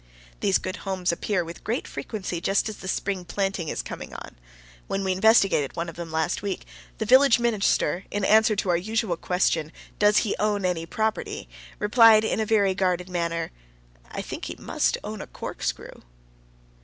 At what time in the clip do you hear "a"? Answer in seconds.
12.39-12.47, 15.21-15.27